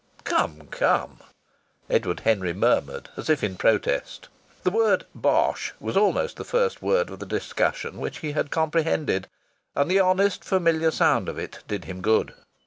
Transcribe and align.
"Come, 0.23 0.67
come!" 0.71 1.19
Edward 1.87 2.21
Henry 2.21 2.53
murmured 2.53 3.09
as 3.15 3.29
if 3.29 3.43
in 3.43 3.55
protest. 3.55 4.29
The 4.63 4.71
word 4.71 5.05
"bosh" 5.13 5.73
was 5.79 5.95
almost 5.95 6.37
the 6.37 6.43
first 6.43 6.81
word 6.81 7.11
of 7.11 7.19
the 7.19 7.25
discussion 7.27 7.99
which 7.99 8.17
he 8.17 8.31
had 8.31 8.49
comprehended, 8.49 9.27
and 9.75 9.91
the 9.91 9.99
honest 9.99 10.43
familiar 10.43 10.89
sound 10.89 11.29
of 11.29 11.37
it 11.37 11.59
did 11.67 11.85
him 11.85 12.01
good. 12.01 12.33